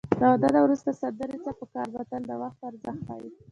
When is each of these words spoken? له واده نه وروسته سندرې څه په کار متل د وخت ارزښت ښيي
له 0.19 0.25
واده 0.31 0.47
نه 0.55 0.59
وروسته 0.65 0.89
سندرې 1.01 1.37
څه 1.45 1.51
په 1.59 1.65
کار 1.73 1.87
متل 1.95 2.21
د 2.27 2.31
وخت 2.41 2.59
ارزښت 2.69 3.01
ښيي 3.07 3.29